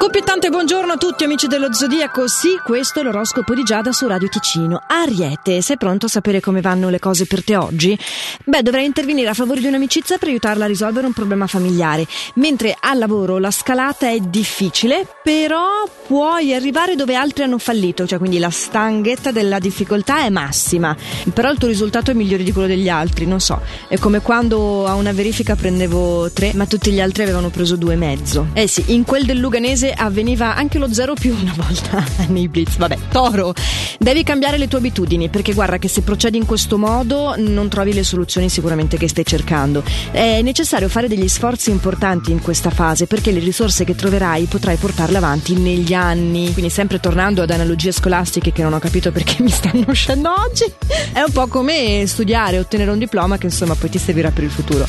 [0.00, 4.28] Scoppiettante buongiorno a tutti amici dello Zodiaco, sì, questo è l'oroscopo di Giada su Radio
[4.28, 4.80] Ticino.
[4.86, 7.98] Ariete, sei pronto a sapere come vanno le cose per te oggi?
[8.44, 12.76] Beh, dovrai intervenire a favore di un'amicizia per aiutarla a risolvere un problema familiare, mentre
[12.78, 15.66] al lavoro la scalata è difficile, però
[16.06, 20.96] puoi arrivare dove altri hanno fallito, cioè quindi la stanghetta della difficoltà è massima,
[21.34, 24.86] però il tuo risultato è migliore di quello degli altri, non so, è come quando
[24.86, 28.46] a una verifica prendevo tre, ma tutti gli altri avevano preso due e mezzo.
[28.52, 32.76] Eh sì, in quel del Luganese avveniva anche lo zero più una volta nei blitz.
[32.76, 33.54] Vabbè, Toro,
[33.98, 37.92] devi cambiare le tue abitudini perché guarda che se procedi in questo modo non trovi
[37.92, 39.82] le soluzioni sicuramente che stai cercando.
[40.10, 44.76] È necessario fare degli sforzi importanti in questa fase perché le risorse che troverai potrai
[44.76, 46.52] portarle avanti negli anni.
[46.52, 50.64] Quindi sempre tornando ad analogie scolastiche che non ho capito perché mi stanno uscendo oggi,
[51.12, 54.50] è un po' come studiare, ottenere un diploma che insomma poi ti servirà per il
[54.50, 54.86] futuro.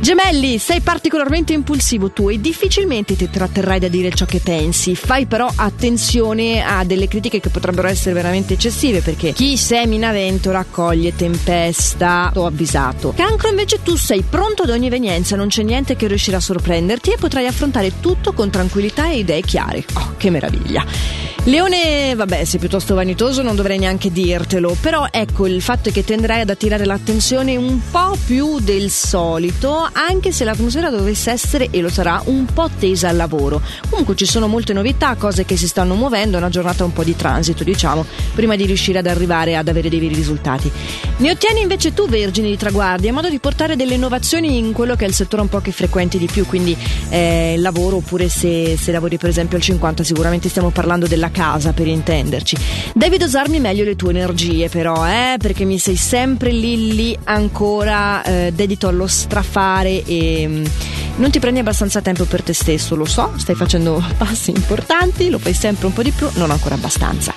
[0.00, 4.94] Gemelli, sei particolarmente impulsivo tu e difficilmente ti tratterrai da dire ciò che pensi.
[4.94, 10.52] Fai però attenzione a delle critiche che potrebbero essere veramente eccessive perché chi semina vento
[10.52, 12.30] raccoglie tempesta.
[12.32, 13.12] T'ho avvisato.
[13.16, 17.10] Cancro invece tu sei pronto ad ogni evenienza, non c'è niente che riuscirà a sorprenderti
[17.10, 19.84] e potrai affrontare tutto con tranquillità e idee chiare.
[19.94, 21.29] Oh, che meraviglia!
[21.44, 26.04] Leone, vabbè, sei piuttosto vanitoso, non dovrei neanche dirtelo, però ecco il fatto è che
[26.04, 31.80] tenderai ad attirare l'attenzione un po' più del solito, anche se l'atmosfera dovesse essere, e
[31.80, 33.62] lo sarà, un po' tesa al lavoro.
[33.88, 37.16] Comunque ci sono molte novità, cose che si stanno muovendo, una giornata un po' di
[37.16, 38.04] transito, diciamo,
[38.34, 40.70] prima di riuscire ad arrivare ad avere dei veri risultati.
[41.16, 44.94] Ne ottieni invece tu, Vergine di Traguardi, a modo di portare delle innovazioni in quello
[44.94, 46.76] che è il settore un po' che frequenti di più, quindi
[47.08, 51.72] eh, lavoro oppure se, se lavori per esempio al 50 sicuramente stiamo parlando della casa
[51.72, 52.54] per intenderci.
[52.92, 58.22] Devi dosarmi meglio le tue energie però, eh, perché mi sei sempre lì lì ancora
[58.22, 60.64] eh, dedito allo strafare e mm,
[61.20, 65.38] non ti prendi abbastanza tempo per te stesso, lo so, stai facendo passi importanti, lo
[65.38, 67.34] fai sempre un po' di più, non ancora abbastanza.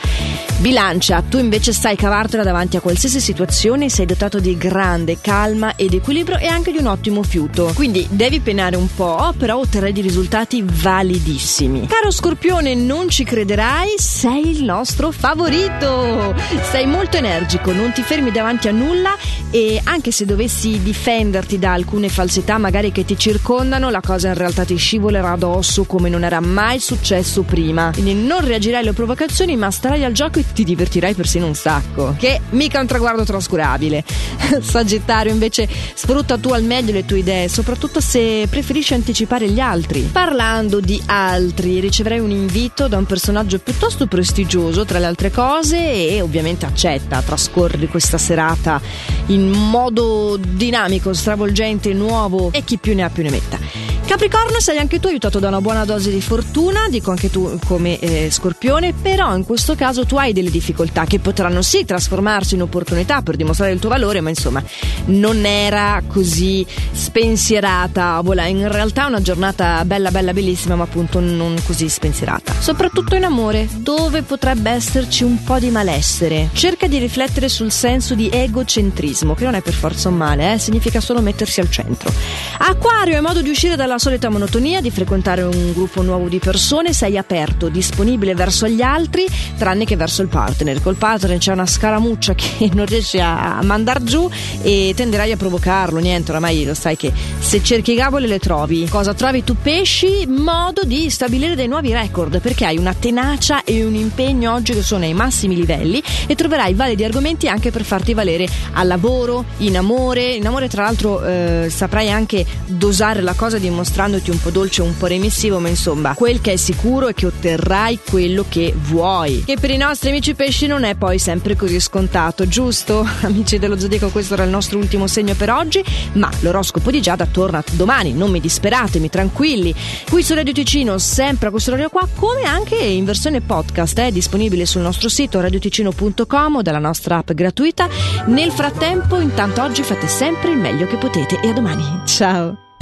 [0.57, 5.93] Bilancia, tu invece sai cavartela davanti a qualsiasi situazione, sei dotato di grande calma ed
[5.93, 7.73] equilibrio e anche di un ottimo fiuto.
[7.75, 11.87] Quindi devi penare un po', però otterrai dei risultati validissimi.
[11.87, 16.33] Caro Scorpione, non ci crederai, sei il nostro favorito.
[16.71, 19.17] Sei molto energico, non ti fermi davanti a nulla
[19.51, 24.35] e anche se dovessi difenderti da alcune falsità magari che ti circondano, la cosa in
[24.35, 27.91] realtà ti scivolerà addosso come non era mai successo prima.
[27.91, 32.15] Quindi non reagirai alle provocazioni, ma starai al gioco e ti divertirai persino un sacco.
[32.17, 34.03] Che mica un traguardo trascurabile.
[34.61, 40.01] Sagittario, invece, sfrutta tu al meglio le tue idee, soprattutto se preferisci anticipare gli altri.
[40.01, 46.09] Parlando di altri, riceverai un invito da un personaggio piuttosto prestigioso, tra le altre cose,
[46.09, 48.81] e ovviamente accetta, trascorri questa serata
[49.27, 53.62] in modo dinamico, stravolgente, nuovo e chi più ne ha più ne metta.
[54.05, 57.97] Capricorno sei anche tu aiutato da una buona dose di fortuna, dico anche tu come
[57.99, 62.61] eh, scorpione, però in questo caso tu hai delle difficoltà che potranno sì trasformarsi in
[62.61, 64.63] opportunità per dimostrare il tuo valore, ma insomma
[65.05, 71.19] non era così spensierata, voilà, in realtà è una giornata bella bella bellissima, ma appunto
[71.19, 72.53] non così spensierata.
[72.59, 76.49] Soprattutto in amore, dove potrebbe esserci un po' di malessere.
[76.53, 80.59] Cerca di riflettere sul senso di egocentrismo, che non è per forza un male, eh,
[80.59, 82.11] significa solo mettersi al centro.
[82.59, 86.91] Acquario è modo di uscire dalla solita monotonia, di frequentare un gruppo nuovo di persone,
[86.91, 89.25] sei aperto, disponibile verso gli altri,
[89.57, 90.81] tranne che verso il partner.
[90.81, 94.29] Col partner c'è una scaramuccia che non riesci a mandar giù
[94.61, 95.99] e tenderai a provocarlo.
[95.99, 98.89] Niente, oramai lo sai che se cerchi gabole le trovi.
[98.89, 100.25] Cosa trovi tu pesci?
[100.27, 104.83] Modo di stabilire dei nuovi record, perché hai una tenacia e un impegno oggi che
[104.83, 109.77] sono ai massimi livelli e troverai validi argomenti anche per farti valere al lavoro, in
[109.77, 110.33] amore.
[110.33, 114.81] In amore, tra l'altro, eh, saprai anche dosare la cosa dimostrando mostrandoti un po' dolce
[114.81, 119.43] un po' remissivo, ma insomma, quel che è sicuro è che otterrai quello che vuoi.
[119.45, 123.05] Che per i nostri amici pesci non è poi sempre così scontato, giusto?
[123.23, 125.83] Amici dello Zodiaco, questo era il nostro ultimo segno per oggi,
[126.13, 129.75] ma l'oroscopo di Giada torna domani, non mi disperatemi, tranquilli.
[130.09, 134.11] Qui su Radio Ticino, sempre a questo orario qua, come anche in versione podcast, è
[134.11, 137.89] disponibile sul nostro sito radioticino.com dalla nostra app gratuita.
[138.27, 141.83] Nel frattempo, intanto oggi fate sempre il meglio che potete e a domani.
[142.05, 142.72] Ciao!